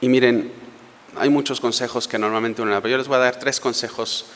[0.00, 0.52] Y miren,
[1.16, 4.26] hay muchos consejos que normalmente uno da, pero yo les voy a dar tres consejos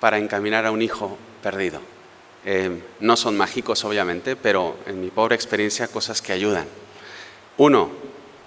[0.00, 1.80] para encaminar a un hijo perdido.
[2.44, 6.66] Eh, no son mágicos, obviamente, pero en mi pobre experiencia, cosas que ayudan.
[7.56, 7.90] Uno,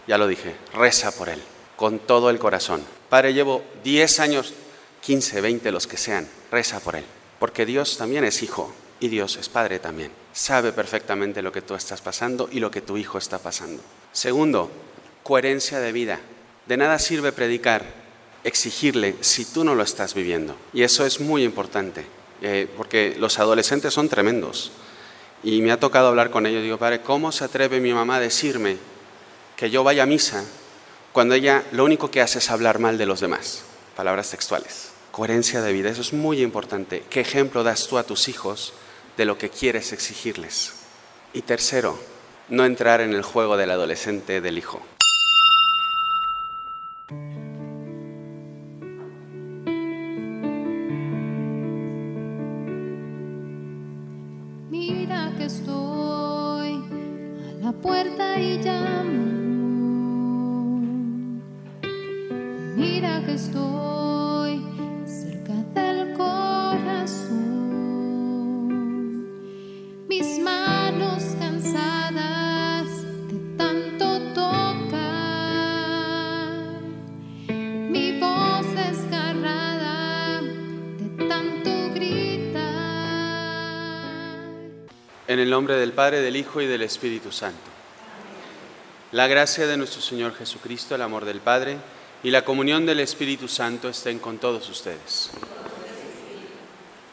[0.08, 1.42] ya lo dije, reza por él,
[1.76, 2.82] con todo el corazón.
[3.10, 4.54] Padre, llevo 10 años,
[5.02, 7.06] 15, 20, los que sean, reza por él,
[7.40, 10.12] porque Dios también es hijo y Dios es padre también.
[10.34, 13.82] Sabe perfectamente lo que tú estás pasando y lo que tu hijo está pasando.
[14.12, 14.70] Segundo,
[15.24, 16.20] coherencia de vida.
[16.68, 17.86] De nada sirve predicar,
[18.44, 20.58] exigirle si tú no lo estás viviendo.
[20.74, 22.06] Y eso es muy importante,
[22.42, 24.72] eh, porque los adolescentes son tremendos.
[25.44, 26.64] Y me ha tocado hablar con ellos.
[26.64, 28.78] Digo, padre, ¿cómo se atreve mi mamá a decirme
[29.56, 30.44] que yo vaya a misa
[31.14, 33.64] cuando ella lo único que hace es hablar mal de los demás?
[33.96, 34.92] Palabras textuales.
[35.12, 37.04] Coherencia de vida, eso es muy importante.
[37.10, 38.74] ¿Qué ejemplo das tú a tus hijos
[39.16, 40.74] de lo que quieres exigirles?
[41.34, 41.98] Y tercero,
[42.50, 44.82] no entrar en el juego del adolescente del hijo.
[85.98, 87.72] Padre, del Hijo y del Espíritu Santo.
[89.12, 91.78] La gracia de nuestro Señor Jesucristo, el amor del Padre
[92.22, 95.32] y la comunión del Espíritu Santo estén con todos ustedes.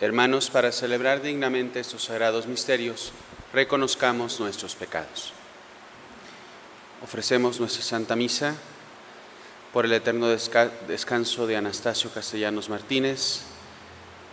[0.03, 3.13] Hermanos, para celebrar dignamente estos sagrados misterios,
[3.55, 5.33] reconozcamos nuestros pecados.
[7.03, 8.55] Ofrecemos nuestra Santa Misa
[9.73, 13.45] por el eterno descanso de Anastasio Castellanos Martínez,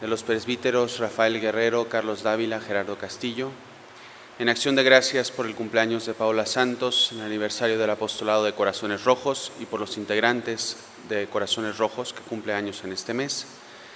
[0.02, 3.52] de los presbíteros Rafael Guerrero, Carlos Dávila, Gerardo Castillo,
[4.42, 8.54] en acción de gracias por el cumpleaños de Paula Santos, el aniversario del apostolado de
[8.54, 13.46] Corazones Rojos y por los integrantes de Corazones Rojos que cumple años en este mes,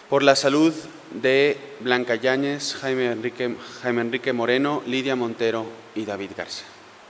[0.08, 0.72] por la salud
[1.20, 6.66] de Blanca Yáñez, Jaime Enrique, Jaime Enrique Moreno, Lidia Montero y David Garza.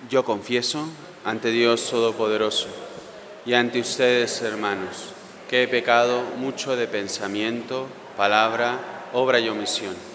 [0.09, 0.87] Yo confieso
[1.25, 2.69] ante Dios Todopoderoso
[3.45, 5.09] y ante ustedes, hermanos,
[5.49, 10.14] que he pecado mucho de pensamiento, palabra, obra y omisión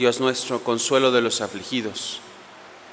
[0.00, 2.20] Dios nuestro, consuelo de los afligidos,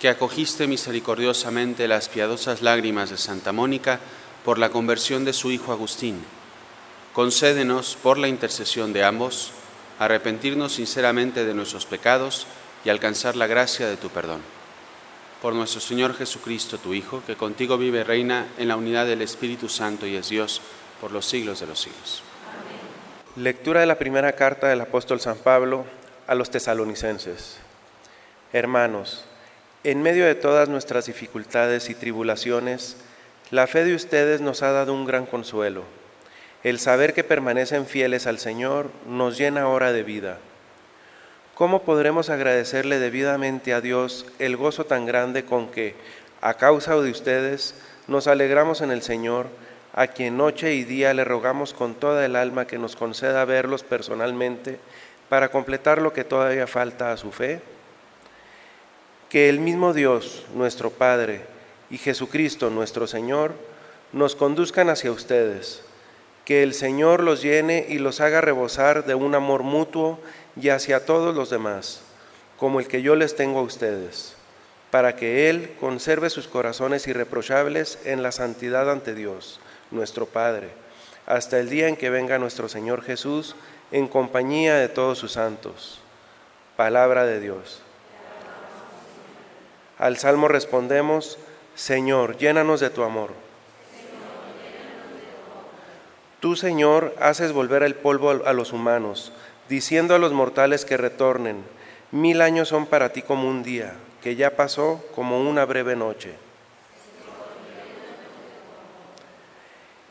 [0.02, 4.02] que acogiste misericordiosamente las piadosas lágrimas de Santa Mónica
[4.44, 6.22] por la conversión de su hijo Agustín,
[7.14, 9.52] concédenos, por la intercesión de ambos,
[10.00, 12.46] arrepentirnos sinceramente de nuestros pecados
[12.84, 14.42] y alcanzar la gracia de tu perdón.
[15.42, 19.22] Por nuestro Señor Jesucristo, tu Hijo, que contigo vive y reina en la unidad del
[19.22, 20.60] Espíritu Santo y es Dios
[21.00, 22.22] por los siglos de los siglos.
[23.38, 25.86] Lectura de la primera carta del apóstol San Pablo
[26.28, 27.58] a los tesalonicenses.
[28.54, 29.26] Hermanos,
[29.84, 32.98] en medio de todas nuestras dificultades y tribulaciones,
[33.50, 35.84] la fe de ustedes nos ha dado un gran consuelo.
[36.64, 40.40] El saber que permanecen fieles al Señor nos llena ahora de vida.
[41.56, 45.96] ¿Cómo podremos agradecerle debidamente a Dios el gozo tan grande con que,
[46.42, 47.74] a causa de ustedes,
[48.08, 49.48] nos alegramos en el Señor?
[49.98, 53.82] a quien noche y día le rogamos con toda el alma que nos conceda verlos
[53.82, 54.78] personalmente,
[55.30, 57.62] para completar lo que todavía falta a su fe?
[59.30, 61.42] Que el mismo Dios, nuestro Padre,
[61.90, 63.54] y Jesucristo, nuestro Señor,
[64.14, 65.82] nos conduzcan hacia ustedes.
[66.46, 70.20] Que el Señor los llene y los haga rebosar de un amor mutuo
[70.56, 72.02] y hacia todos los demás,
[72.58, 74.36] como el que yo les tengo a ustedes,
[74.92, 79.60] para que Él conserve sus corazones irreprochables en la santidad ante Dios,
[79.92, 80.70] nuestro Padre,
[81.26, 83.56] hasta el día en que venga nuestro Señor Jesús
[83.92, 86.00] en compañía de todos sus santos.
[86.76, 87.82] Palabra de Dios.
[89.98, 91.40] Al salmo respondemos,
[91.76, 93.32] Señor, llénanos de tu amor.
[96.40, 99.32] Tú, Señor, haces volver el polvo a los humanos,
[99.70, 101.64] diciendo a los mortales que retornen,
[102.12, 106.36] mil años son para ti como un día, que ya pasó como una breve noche.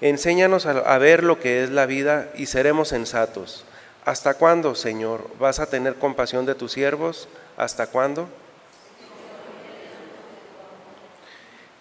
[0.08, 3.64] Enséñanos a, ver lo que es la vida y seremos sensatos.
[4.05, 7.29] ¿Hasta cuándo, Señor, vas a tener compasión de tus siervos?
[7.56, 8.29] ¿Hasta cuándo?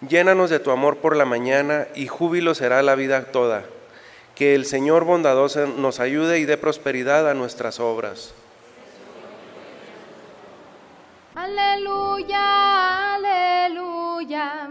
[0.08, 3.62] Llénanos de tu amor por la mañana y júbilo será la vida toda.
[4.34, 8.34] Que el Señor bondadoso nos ayude y dé prosperidad a nuestras obras.
[11.36, 14.68] Aleluya, aleluya,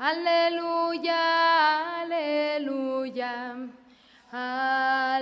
[0.00, 3.54] aleluya, aleluya,
[4.32, 5.20] aleluya.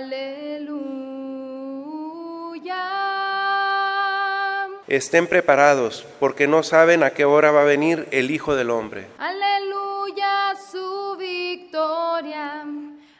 [4.87, 9.05] Estén preparados, porque no saben a qué hora va a venir el Hijo del Hombre.
[9.19, 12.65] Aleluya, su victoria.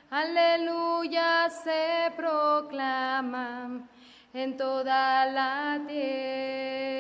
[0.10, 3.88] Aleluya se proclama
[4.34, 7.00] en toda la tierra.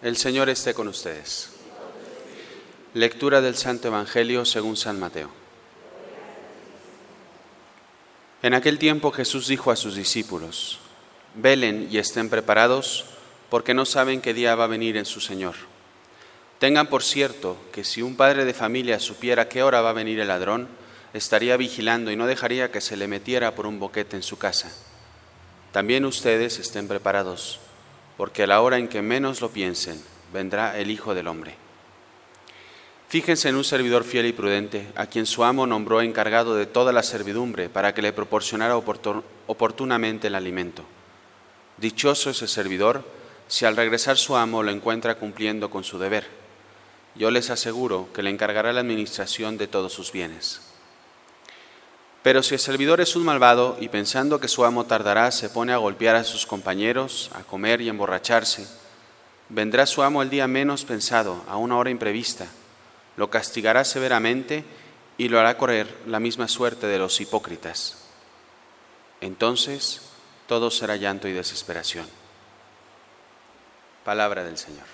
[0.00, 1.50] El Señor esté con ustedes.
[2.94, 5.28] Lectura del Santo Evangelio según San Mateo.
[8.40, 10.78] En aquel tiempo Jesús dijo a sus discípulos,
[11.34, 13.06] velen y estén preparados,
[13.50, 15.56] porque no saben qué día va a venir en su Señor.
[16.60, 20.20] Tengan por cierto que si un padre de familia supiera qué hora va a venir
[20.20, 20.68] el ladrón,
[21.12, 24.70] estaría vigilando y no dejaría que se le metiera por un boquete en su casa.
[25.72, 27.58] También ustedes estén preparados,
[28.18, 31.54] porque a la hora en que menos lo piensen, vendrá el Hijo del Hombre.
[33.08, 36.92] Fíjense en un servidor fiel y prudente, a quien su amo nombró encargado de toda
[36.92, 40.84] la servidumbre para que le proporcionara oportunamente el alimento.
[41.78, 43.04] Dichoso ese servidor
[43.46, 46.26] si al regresar su amo lo encuentra cumpliendo con su deber.
[47.14, 50.67] Yo les aseguro que le encargará la administración de todos sus bienes.
[52.22, 55.72] Pero si el servidor es un malvado y pensando que su amo tardará, se pone
[55.72, 58.66] a golpear a sus compañeros, a comer y emborracharse,
[59.48, 62.48] vendrá su amo el día menos pensado, a una hora imprevista
[63.18, 64.64] lo castigará severamente
[65.18, 68.04] y lo hará correr la misma suerte de los hipócritas.
[69.20, 70.02] Entonces
[70.46, 72.06] todo será llanto y desesperación.
[74.04, 74.86] Palabra del Señor.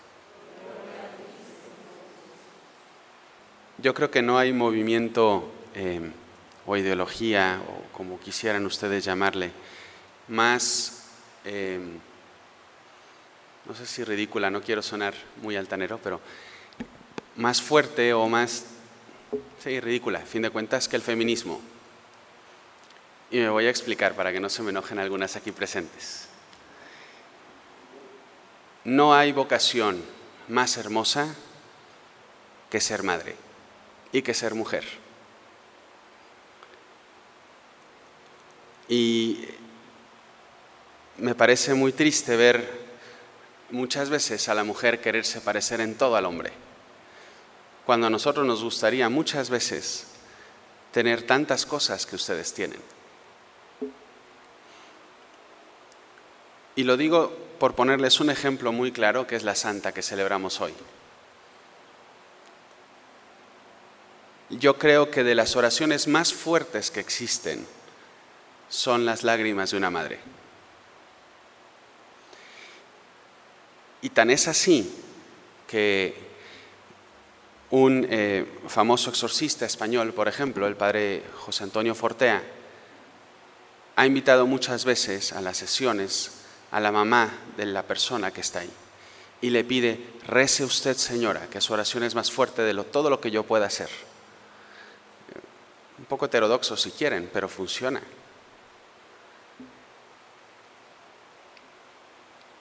[3.76, 6.10] Yo creo que no hay movimiento eh,
[6.66, 9.52] o ideología, o como quisieran ustedes llamarle,
[10.28, 11.04] más,
[11.44, 11.78] eh,
[13.66, 16.20] no sé si ridícula, no quiero sonar muy altanero, pero
[17.36, 18.66] más fuerte o más,
[19.62, 21.60] sí, ridícula, a fin de cuentas, que el feminismo.
[23.30, 26.28] Y me voy a explicar para que no se me enojen algunas aquí presentes.
[28.84, 30.02] No hay vocación
[30.48, 31.34] más hermosa
[32.70, 33.34] que ser madre
[34.12, 35.03] y que ser mujer.
[38.88, 39.44] Y
[41.18, 42.84] me parece muy triste ver
[43.70, 46.52] muchas veces a la mujer quererse parecer en todo al hombre
[47.84, 50.06] cuando a nosotros nos gustaría muchas veces
[50.90, 52.80] tener tantas cosas que ustedes tienen.
[56.76, 60.60] Y lo digo por ponerles un ejemplo muy claro, que es la santa que celebramos
[60.60, 60.72] hoy.
[64.50, 67.66] Yo creo que de las oraciones más fuertes que existen
[68.68, 70.18] son las lágrimas de una madre.
[74.02, 74.94] Y tan es así
[75.66, 76.14] que
[77.70, 82.42] un eh, famoso exorcista español, por ejemplo, el padre José Antonio Fortea,
[83.96, 88.60] ha invitado muchas veces a las sesiones a la mamá de la persona que está
[88.60, 88.70] ahí
[89.44, 93.20] y le pide, rece usted señora, que su oración es más fuerte de todo lo
[93.20, 93.90] que yo pueda hacer.
[95.98, 98.00] Un poco heterodoxo si quieren, pero funciona.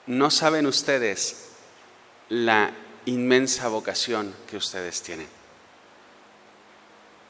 [0.06, 1.50] No saben ustedes
[2.28, 2.72] la
[3.06, 5.28] inmensa vocación que ustedes tienen.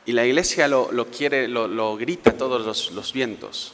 [0.07, 3.73] Y la iglesia lo, lo quiere, lo, lo, grita a todos los, los vientos.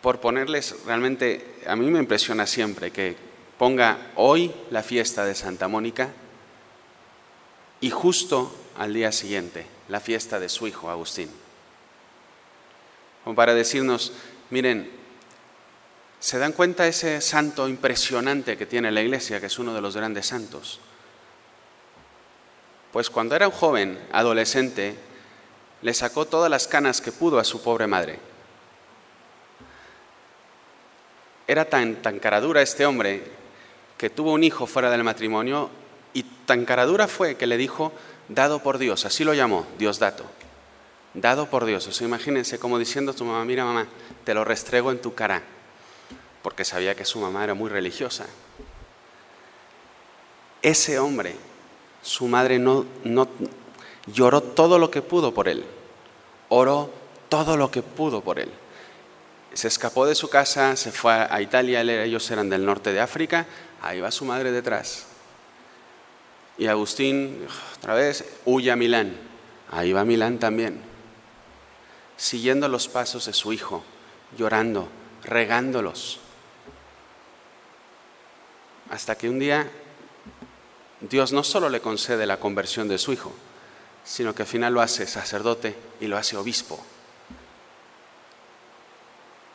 [0.00, 3.16] Por ponerles, realmente, a mí me impresiona siempre que
[3.58, 6.10] ponga hoy la fiesta de Santa Mónica
[7.80, 11.28] y justo al día siguiente la fiesta de su hijo Agustín.
[13.24, 14.12] Como para decirnos,
[14.50, 14.97] miren,
[16.20, 19.96] ¿se dan cuenta ese santo impresionante que tiene la iglesia, que es uno de los
[19.96, 20.80] grandes santos?
[22.92, 24.96] Pues cuando era un joven, adolescente,
[25.82, 28.18] le sacó todas las canas que pudo a su pobre madre.
[31.46, 33.22] Era tan, tan caradura este hombre
[33.96, 35.70] que tuvo un hijo fuera del matrimonio
[36.12, 37.92] y tan caradura fue que le dijo,
[38.28, 40.24] dado por Dios, así lo llamó, Dios dato,
[41.14, 41.86] dado por Dios.
[41.86, 43.86] O sea, imagínense como diciendo a tu mamá, mira mamá,
[44.24, 45.42] te lo restrego en tu cara,
[46.42, 48.26] porque sabía que su mamá era muy religiosa.
[50.62, 51.36] Ese hombre,
[52.02, 53.28] su madre no, no
[54.06, 55.64] lloró todo lo que pudo por él,
[56.48, 56.90] oró
[57.28, 58.50] todo lo que pudo por él.
[59.54, 63.46] Se escapó de su casa, se fue a Italia, ellos eran del norte de África,
[63.82, 65.06] ahí va su madre detrás.
[66.58, 69.16] Y Agustín, otra vez, huye a Milán,
[69.70, 70.80] ahí va Milán también,
[72.16, 73.84] siguiendo los pasos de su hijo,
[74.36, 74.88] llorando,
[75.24, 76.20] regándolos.
[78.90, 79.70] Hasta que un día
[81.00, 83.32] Dios no solo le concede la conversión de su hijo,
[84.04, 86.82] sino que al final lo hace sacerdote y lo hace obispo.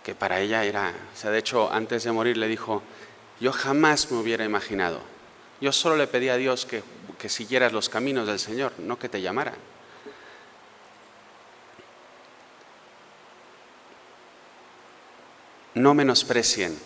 [0.04, 2.84] Que para ella era, o sea, de hecho, antes de morir le dijo,
[3.40, 5.02] yo jamás me hubiera imaginado,
[5.60, 6.84] yo solo le pedí a Dios que,
[7.18, 9.54] que siguieras los caminos del Señor, no que te llamara.
[15.74, 16.78] No menosprecien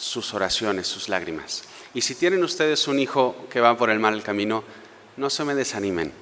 [0.00, 1.64] sus oraciones, sus lágrimas.
[1.92, 4.64] Y si tienen ustedes un hijo que va por el mal camino,
[5.16, 6.12] no se me desanimen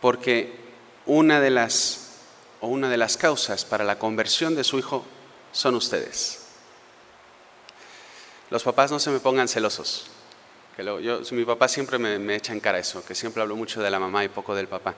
[0.00, 0.54] porque
[1.06, 2.04] una de las
[2.60, 5.04] o una de las causas para la conversión de su hijo
[5.52, 6.46] son ustedes.
[8.50, 10.06] Los papás no se me pongan celosos.
[10.76, 13.80] Que yo, mi papá siempre me, me echa en cara eso, que siempre hablo mucho
[13.80, 14.94] de la mamá y poco del papá.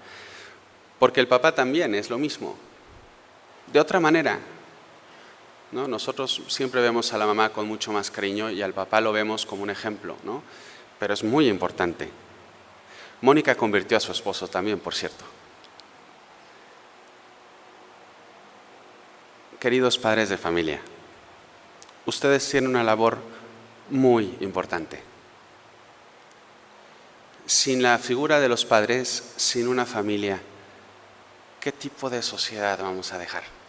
[0.99, 2.57] Porque el papá también es lo mismo.
[3.73, 4.39] De otra manera,
[5.73, 5.89] ¿no?
[5.89, 9.47] nosotros siempre vemos a la mamá con mucho más cariño y al papá lo vemos
[9.47, 10.43] como un ejemplo, ¿no?
[10.99, 12.11] pero es muy importante.
[13.23, 15.25] Mónica convirtió a su esposo también, por cierto.
[19.59, 20.81] Queridos padres de familia,
[22.07, 23.19] ustedes tienen una labor
[23.91, 25.03] muy importante.
[27.45, 30.41] Sin la figura de los padres, sin una familia,
[31.61, 33.60] ¿qué tipo de sociedad vamos a dejar?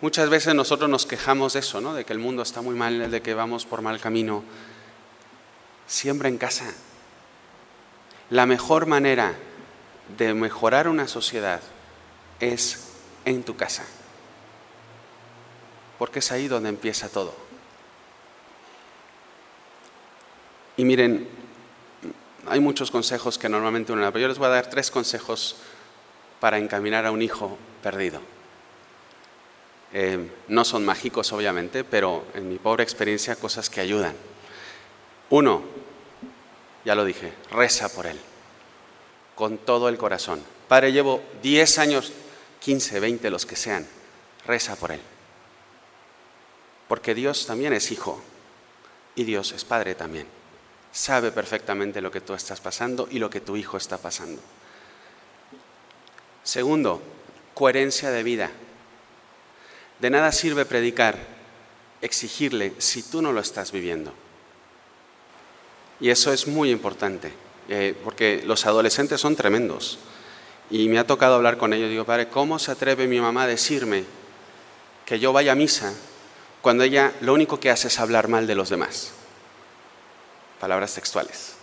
[0.00, 1.94] Muchas veces nosotros nos quejamos de eso, ¿no?
[1.94, 4.44] De que el mundo está muy mal, de que vamos por mal camino.
[5.86, 6.66] Siembra en casa,
[8.28, 9.34] la mejor manera
[10.18, 11.62] de mejorar una sociedad
[12.40, 12.92] es
[13.24, 13.84] en tu casa,
[15.98, 17.34] porque es ahí donde empieza todo.
[20.76, 21.26] Y miren,
[22.48, 25.56] hay muchos consejos que normalmente uno da, pero yo les voy a dar tres consejos
[26.38, 28.35] para encaminar a un hijo perdido.
[29.98, 34.14] Eh, no son mágicos, obviamente, pero en mi pobre experiencia, cosas que ayudan.
[35.30, 35.62] Uno,
[36.84, 38.20] ya lo dije, reza por él,
[39.34, 40.42] con todo el corazón.
[40.68, 42.12] Padre, llevo 10 años,
[42.60, 43.86] 15, 20, los que sean,
[44.46, 45.00] reza por él.
[46.88, 48.22] Porque Dios también es hijo
[49.14, 50.26] y Dios es padre también.
[50.92, 54.42] Sabe perfectamente lo que tú estás pasando y lo que tu hijo está pasando.
[56.42, 57.00] Segundo,
[57.54, 58.50] coherencia de vida.
[60.00, 61.16] De nada sirve predicar,
[62.02, 64.12] exigirle si tú no lo estás viviendo.
[66.00, 67.32] Y eso es muy importante,
[67.68, 69.98] eh, porque los adolescentes son tremendos.
[70.70, 71.88] Y me ha tocado hablar con ellos.
[71.88, 74.04] Digo, padre, ¿cómo se atreve mi mamá a decirme
[75.06, 75.94] que yo vaya a misa
[76.60, 79.12] cuando ella lo único que hace es hablar mal de los demás?
[80.60, 81.54] Palabras textuales.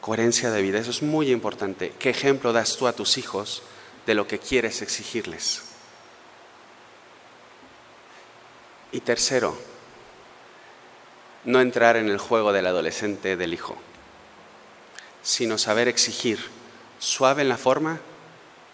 [0.00, 1.92] Coherencia de vida, eso es muy importante.
[1.98, 3.62] ¿Qué ejemplo das tú a tus hijos
[4.10, 5.62] de lo que quieres exigirles?
[8.90, 9.56] Y tercero,
[11.44, 13.76] no entrar en el juego del adolescente del hijo,
[15.22, 16.40] sino saber exigir,
[16.98, 18.00] suave en la forma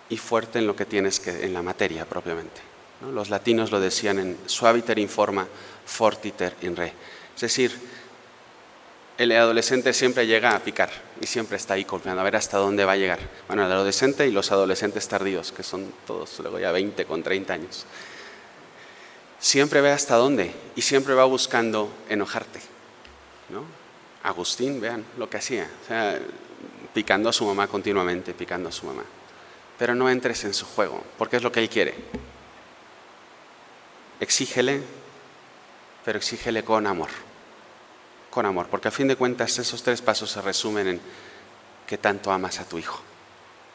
[0.09, 2.63] y fuerte en lo que tienes que, en la materia propiamente.
[3.13, 5.47] Los latinos lo decían en suaviter in forma,
[5.85, 6.95] fortiter in re.
[7.35, 7.79] Es decir,
[9.19, 12.85] el adolescente siempre llega a picar y siempre está ahí confiando a ver hasta dónde
[12.85, 13.19] va a llegar.
[13.47, 17.55] Bueno, el adolescente y los adolescentes tardíos, que son todos luego ya 20 con 30
[17.55, 17.87] años.
[19.39, 22.61] Siempre ve hasta dónde y siempre va buscando enojarte.
[23.49, 23.65] ¿no?
[24.23, 25.69] Agustín, vean lo que hacía,
[26.93, 29.05] picando a su mamá continuamente, picando a su mamá.
[29.79, 31.95] Pero no entres en su juego, porque es lo que él quiere.
[34.21, 34.83] Exígele,
[36.05, 37.26] pero exígele con amor
[38.71, 41.01] porque a fin de cuentas esos tres pasos se resumen en
[41.87, 43.01] qué tanto amas a tu hijo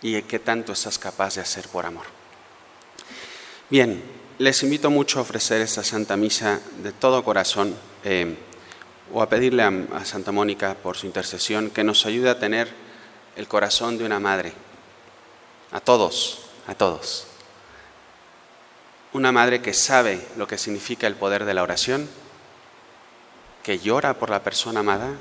[0.04, 2.06] y qué tanto estás capaz de hacer por amor.
[3.72, 4.04] Bien,
[4.38, 8.38] les invito mucho a ofrecer esta Santa Misa de todo corazón eh,
[9.12, 12.70] o a pedirle a Santa Mónica por su intercesión que nos ayude a tener
[13.36, 14.54] el corazón de una madre,
[15.72, 17.26] a todos, a todos.
[19.14, 22.08] Una madre que sabe lo que significa el poder de la oración
[23.64, 25.12] que llora por la persona amada,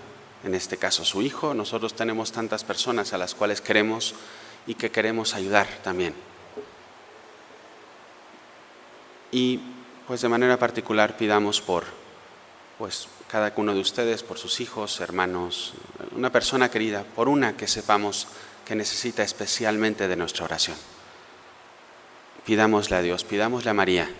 [0.44, 1.54] en este caso su hijo.
[1.54, 4.14] Nosotros tenemos tantas personas a las cuales queremos
[4.66, 6.14] y que queremos ayudar también.
[9.32, 9.60] Y
[10.06, 11.84] pues de manera particular pidamos por
[12.78, 15.74] pues cada uno de ustedes, por sus hijos, hermanos,
[16.16, 18.26] una persona querida, por una que sepamos
[18.64, 20.76] que necesita especialmente de nuestra oración.
[22.44, 24.10] Pidámosle a Dios, pidámosle a María,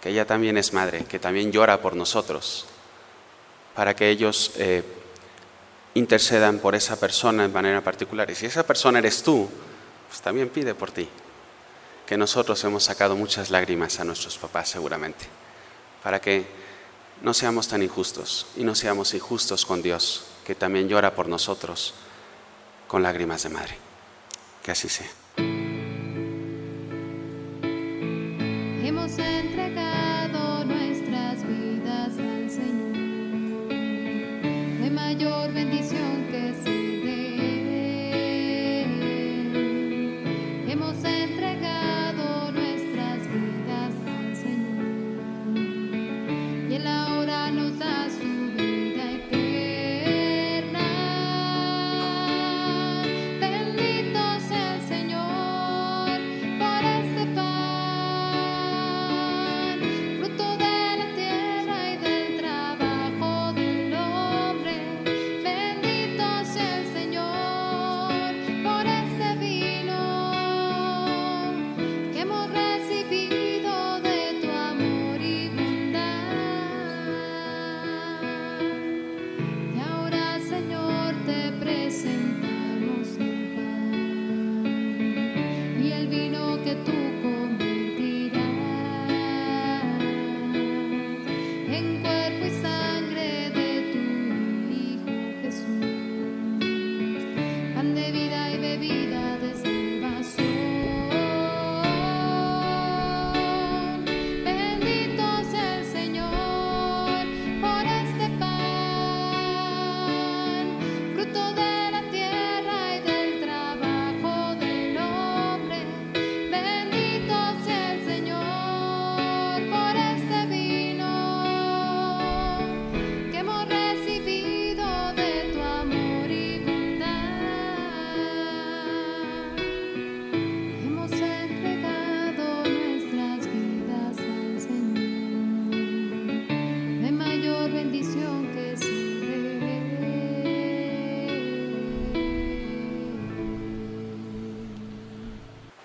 [0.00, 2.66] que ella también es madre, que también llora por nosotros,
[3.74, 4.82] para que ellos eh,
[5.94, 8.30] intercedan por esa persona en manera particular.
[8.30, 9.48] Y si esa persona eres tú,
[10.08, 11.08] pues también pide por ti.
[12.06, 15.26] Que nosotros hemos sacado muchas lágrimas a nuestros papás seguramente,
[16.02, 16.44] para que
[17.22, 21.94] no seamos tan injustos y no seamos injustos con Dios, que también llora por nosotros
[22.88, 23.78] con lágrimas de madre.
[24.62, 25.21] Que así sea.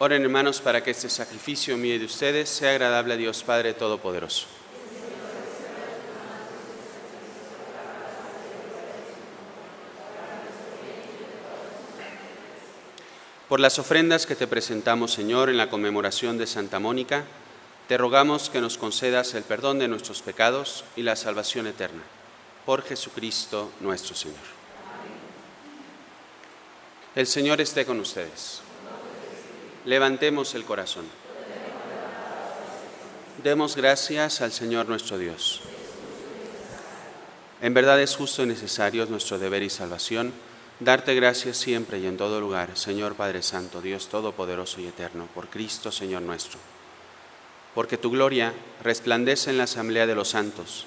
[0.08, 4.48] Oren hermanos para que este sacrificio mío de ustedes sea agradable a Dios Padre Todopoderoso.
[13.50, 17.26] Por las ofrendas que te presentamos, Señor, en la conmemoración de Santa Mónica,
[17.90, 22.04] te rogamos que nos concedas el perdón de nuestros pecados y la salvación eterna.
[22.66, 24.38] Por Jesucristo nuestro Señor.
[27.14, 28.62] El Señor esté con ustedes.
[29.88, 31.06] Levantemos el corazón.
[33.42, 35.62] Demos gracias al Señor nuestro Dios.
[37.62, 40.34] En verdad es justo y necesario es nuestro deber y salvación
[40.82, 45.48] darte gracias siempre y en todo lugar, Señor Padre Santo, Dios Todopoderoso y Eterno, por
[45.48, 46.60] Cristo Señor nuestro.
[47.74, 48.52] Porque tu gloria
[48.84, 50.86] resplandece en la asamblea de los santos,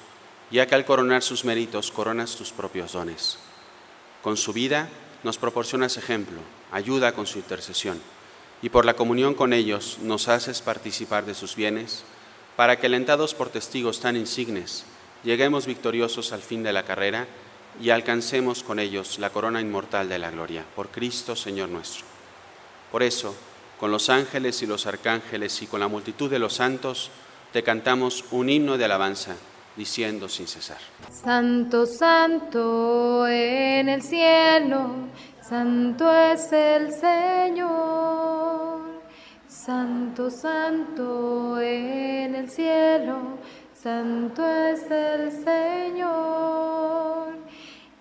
[0.50, 3.38] ya que al coronar sus méritos coronas tus propios dones.
[4.20, 4.90] Con su vida
[5.22, 7.98] nos proporcionas ejemplo, ayuda con su intercesión,
[8.62, 12.04] y por la comunión con ellos nos haces participar de sus bienes,
[12.56, 14.84] para que alentados por testigos tan insignes,
[15.24, 17.26] lleguemos victoriosos al fin de la carrera
[17.80, 22.04] y alcancemos con ellos la corona inmortal de la gloria, por Cristo Señor nuestro.
[22.92, 23.34] Por eso,
[23.78, 27.10] con los ángeles y los arcángeles y con la multitud de los santos,
[27.52, 29.36] te cantamos un himno de alabanza,
[29.76, 30.78] diciendo sin cesar.
[31.10, 34.90] Santo, santo en el cielo,
[35.50, 38.82] santo es el Señor.
[39.48, 43.36] Santo, santo en el cielo,
[43.74, 47.34] santo es el Señor.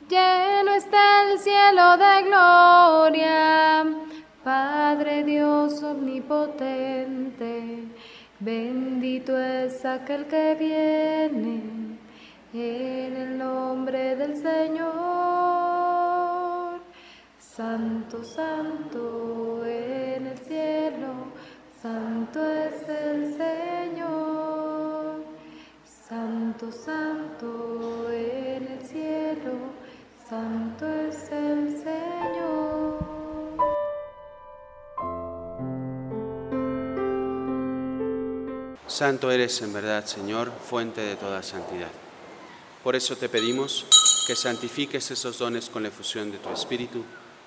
[0.07, 3.83] Lleno está el cielo de gloria,
[4.43, 7.85] Padre Dios omnipotente.
[8.39, 11.63] Bendito es aquel que viene
[12.53, 14.98] en el nombre del Señor.
[17.59, 21.27] Santo, santo en el cielo,
[21.81, 25.25] santo es el Señor.
[26.07, 29.51] Santo, santo en el cielo,
[30.29, 32.99] santo es el Señor.
[38.87, 41.91] Santo eres en verdad, Señor, fuente de toda santidad.
[42.85, 43.85] Por eso te pedimos
[44.25, 47.03] que santifiques esos dones con la efusión de tu Espíritu,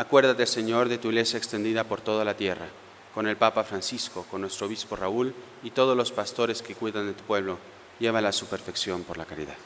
[0.00, 2.66] Acuérdate, Señor, de tu iglesia extendida por toda la tierra,
[3.14, 7.12] con el Papa Francisco, con nuestro obispo Raúl y todos los pastores que cuidan de
[7.12, 7.58] tu pueblo,
[7.98, 9.58] llévala a su perfección por la caridad.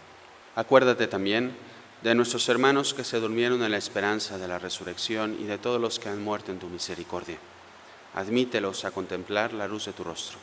[0.56, 1.54] Acuérdate también
[2.02, 5.80] de nuestros hermanos que se durmieron en la esperanza de la resurrección y de todos
[5.80, 7.38] los que han muerto en tu misericordia.
[8.16, 10.38] Admítelos a contemplar la luz de tu rostro.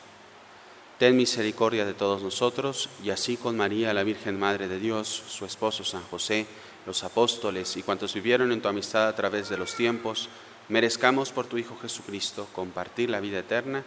[0.98, 5.44] Ten misericordia de todos nosotros y así con María, la Virgen Madre de Dios, su
[5.44, 6.46] esposo San José,
[6.86, 10.28] los apóstoles y cuantos vivieron en tu amistad a través de los tiempos,
[10.68, 13.84] merezcamos por tu Hijo Jesucristo compartir la vida eterna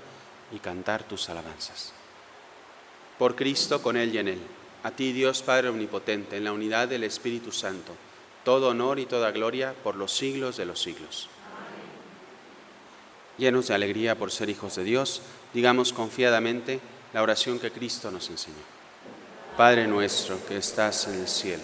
[0.52, 1.94] y cantar tus alabanzas.
[3.18, 4.42] Por Cristo, con Él y en Él,
[4.84, 7.94] a ti Dios Padre Omnipotente, en la unidad del Espíritu Santo,
[8.44, 11.30] todo honor y toda gloria por los siglos de los siglos.
[13.38, 15.22] Llenos de alegría por ser hijos de Dios,
[15.54, 16.80] digamos confiadamente
[17.14, 18.56] la oración que Cristo nos enseñó.
[19.58, 21.64] Padre nuestro que estás en el cielo,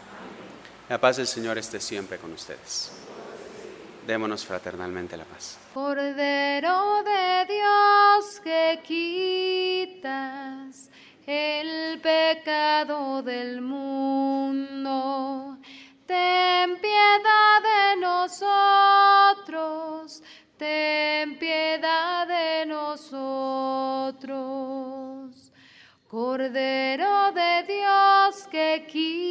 [0.91, 2.91] La paz del Señor esté siempre con ustedes.
[4.05, 5.57] Démonos fraternalmente la paz.
[5.73, 8.81] Cordero de Dios que
[10.03, 10.89] quitas
[11.25, 15.59] el pecado del mundo,
[16.05, 17.95] ten piedad de
[19.37, 20.21] nosotros,
[20.57, 24.11] ten piedad de nosotros.
[26.09, 29.30] Cordero de Dios que quitas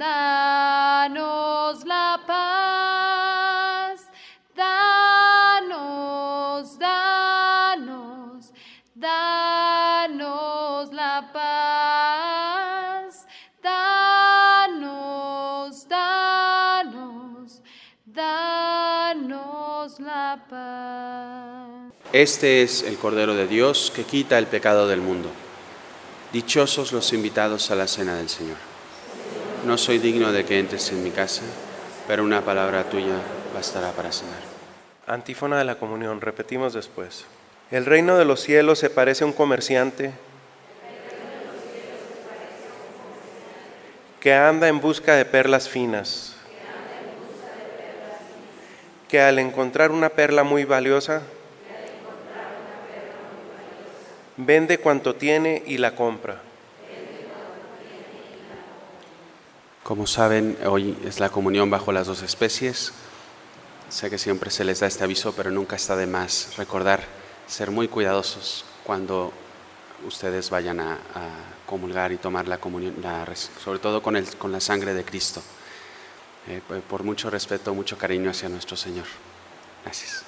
[0.00, 4.00] danos la paz,
[4.56, 5.78] danos,
[6.78, 8.50] danos,
[8.94, 13.26] danos la paz,
[13.62, 14.94] danos,
[15.86, 17.60] danos,
[18.06, 21.92] danos la paz.
[22.12, 25.28] Este es el Cordero de Dios que quita el pecado del mundo.
[26.32, 28.69] Dichosos los invitados a la cena del Señor.
[29.64, 31.42] No soy digno de que entres en mi casa,
[32.06, 33.16] pero una palabra tuya
[33.54, 34.40] bastará para cenar.
[35.06, 37.26] Antífona de la comunión, repetimos después.
[37.70, 40.12] El reino de los cielos se parece a un comerciante
[44.18, 46.34] que anda en busca de perlas finas,
[49.08, 51.22] que al encontrar una perla muy valiosa,
[54.36, 56.40] vende cuanto tiene y la compra.
[59.90, 62.92] Como saben, hoy es la comunión bajo las dos especies.
[63.88, 67.02] Sé que siempre se les da este aviso, pero nunca está de más recordar
[67.48, 69.32] ser muy cuidadosos cuando
[70.06, 70.96] ustedes vayan a,
[71.66, 73.26] comulgar y tomar la comunión, la
[73.64, 75.42] sobre todo con, el, con la sangre de Cristo.
[76.46, 79.06] Eh, por- por mucho respeto, mucho cariño hacia nuestro Señor.
[79.82, 80.22] Gracias.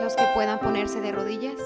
[0.00, 1.58] Los que puedan ponerse de rodillas.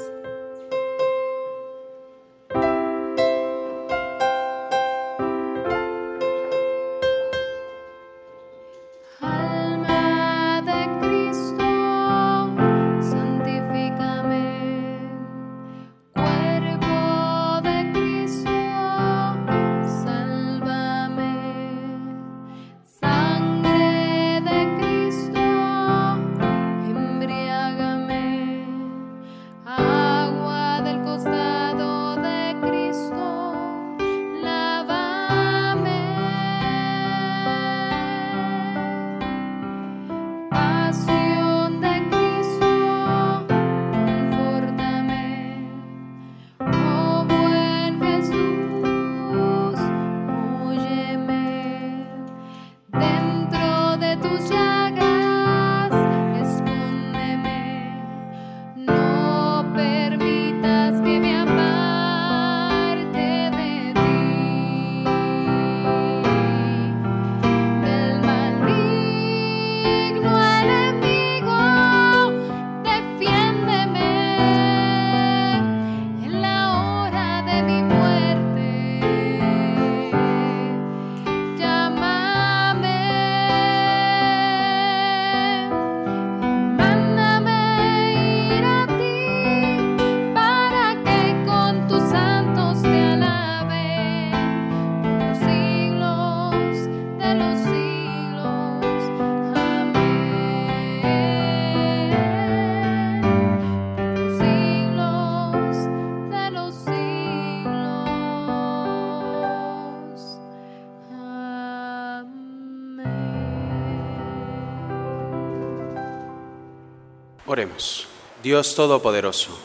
[118.47, 119.59] Dios Todopoderoso,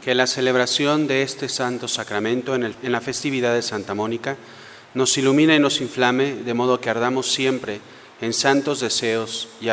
[0.00, 4.36] que la celebración de este santo sacramento en, la festividad de Santa Mónica
[4.94, 7.80] nos ilumine y nos inflame, de modo que ardamos siempre
[8.20, 9.70] en santos deseos y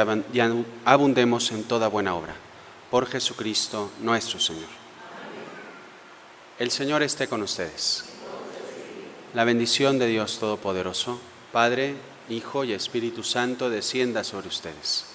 [0.83, 2.33] abundemos en toda buena obra.
[2.89, 4.65] Por Jesucristo nuestro Señor.
[6.57, 8.05] El Señor esté con ustedes.
[9.35, 11.19] La bendición de Dios Todopoderoso,
[11.51, 11.93] Padre,
[12.29, 15.05] Hijo y Espíritu Santo, descienda sobre ustedes.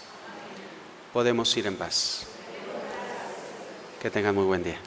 [1.13, 2.30] Podemos ir en paz.
[4.01, 4.79] Que tengan muy buen día.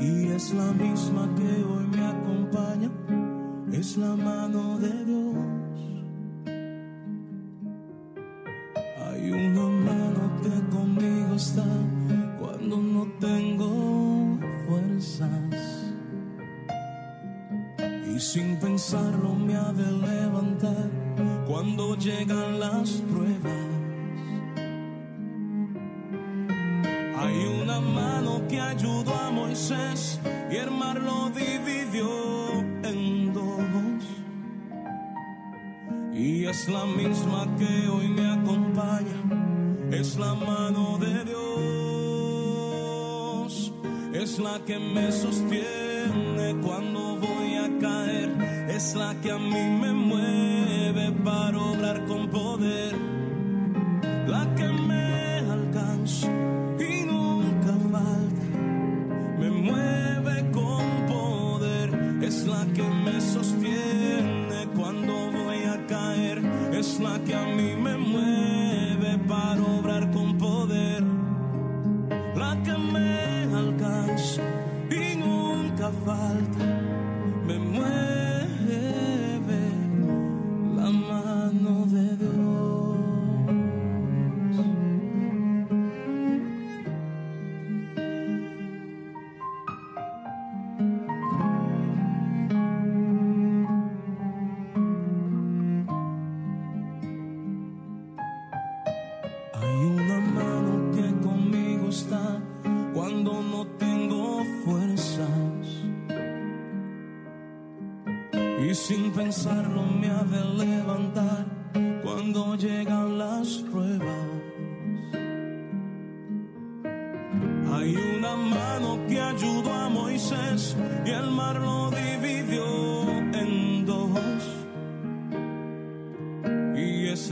[0.00, 2.90] Y es la misma que hoy me acompaña,
[3.70, 5.59] es la mano de Dios.
[36.80, 39.18] La misma que hoy me acompaña,
[39.92, 41.52] es la mano de Dios,
[44.14, 48.30] es la que me sostiene cuando voy a caer,
[48.70, 52.96] es la que a mí me mueve para obrar con poder,
[54.26, 56.28] la que me alcanza
[56.78, 58.46] y nunca falta
[59.38, 61.88] me mueve con poder,
[62.22, 64.39] es la que me sostiene
[66.80, 71.02] es la que a mí me mueve para obrar con poder,
[72.34, 74.42] la que me alcanza
[74.90, 76.49] y nunca falta,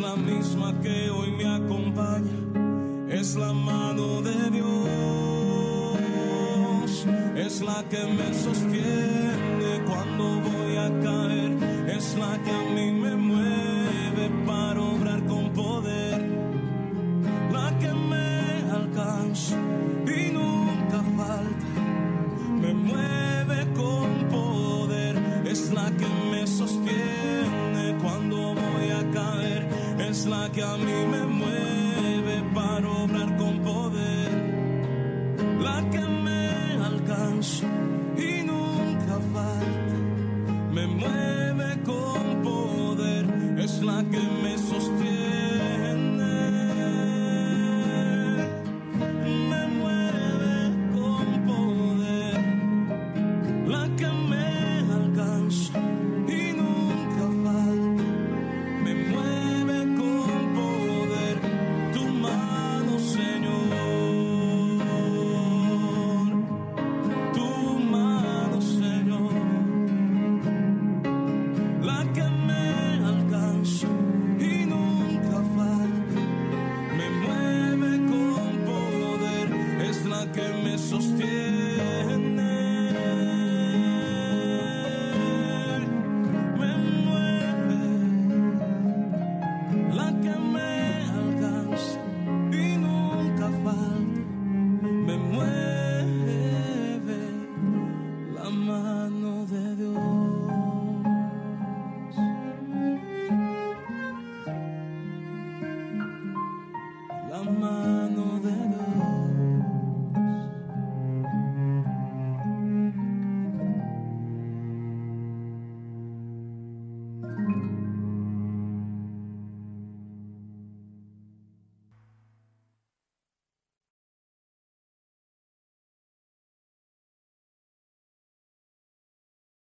[0.09, 2.39] la misma que hoy me acompaña,
[3.11, 4.71] es la mano de Dios,
[7.37, 11.53] es la que me sostiene cuando voy a caer,
[11.97, 16.21] es la que a mí me mueve para obrar con poder,
[17.53, 18.29] la que me
[18.79, 19.57] alcanza
[20.07, 20.58] y nunca